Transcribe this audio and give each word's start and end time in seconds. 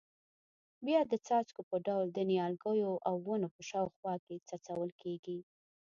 بیا 0.85 0.99
د 1.11 1.13
څاڅکو 1.25 1.61
په 1.69 1.77
ډول 1.87 2.05
د 2.11 2.19
نیالګیو 2.29 2.93
او 3.07 3.15
ونو 3.25 3.47
په 3.55 3.61
شاوخوا 3.69 4.13
کې 4.25 4.35
څڅول 4.47 4.89
کېږي. 5.01 5.37